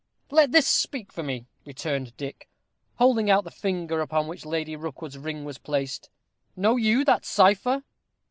[0.31, 2.49] "Let this speak for me," returned Dick,
[2.95, 6.09] holding out the finger upon which Lady Rookwood's ring was placed.
[6.55, 7.83] "Know you that cipher?"